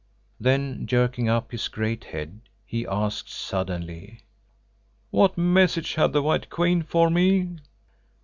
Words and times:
Then 0.39 0.87
jerking 0.87 1.29
up 1.29 1.51
his 1.51 1.67
great 1.67 2.05
head, 2.05 2.41
he 2.65 2.87
asked 2.87 3.29
suddenly, 3.29 4.21
"What 5.11 5.37
message 5.37 5.93
had 5.93 6.11
the 6.11 6.23
White 6.23 6.49
Queen 6.49 6.81
for 6.81 7.11
me?" 7.11 7.57